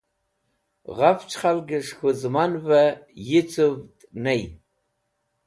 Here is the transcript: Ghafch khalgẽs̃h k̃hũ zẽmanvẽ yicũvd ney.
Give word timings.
Ghafch 0.97 1.35
khalgẽs̃h 1.39 1.93
k̃hũ 1.97 2.09
zẽmanvẽ 2.21 2.99
yicũvd 3.29 3.95
ney. 4.23 4.43